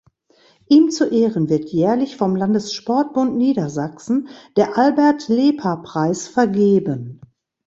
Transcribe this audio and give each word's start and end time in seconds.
Ihm 0.67 0.89
zu 0.89 1.09
Ehren 1.11 1.47
wird 1.47 1.69
jährlich 1.69 2.17
vom 2.17 2.35
Landessportbund 2.35 3.37
Niedersachsen 3.37 4.29
der 4.57 4.75
"Albert-Lepa-Preis" 4.75 6.27
vergeben. 6.27 7.21